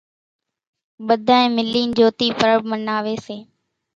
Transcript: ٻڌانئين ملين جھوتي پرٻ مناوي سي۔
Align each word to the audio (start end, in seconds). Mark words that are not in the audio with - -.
ٻڌانئين 1.07 1.55
ملين 1.57 1.87
جھوتي 1.97 2.27
پرٻ 2.39 2.57
مناوي 2.69 3.15
سي۔ 3.25 3.37